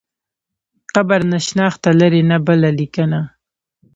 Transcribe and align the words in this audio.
قبر 0.93 1.19
نه 1.31 1.37
شنخته 1.47 1.89
لري 1.99 2.21
نه 2.29 2.37
بله 2.47 2.69
لیکنه. 2.79 3.19